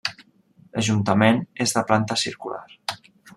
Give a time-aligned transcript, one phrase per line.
[0.77, 2.65] L'ajuntament és de planta circular.